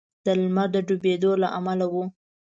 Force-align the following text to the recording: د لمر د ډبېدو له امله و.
د 0.25 0.27
لمر 0.41 0.67
د 0.73 0.75
ډبېدو 0.87 1.31
له 1.41 1.47
امله 1.57 1.85
و. 1.93 1.95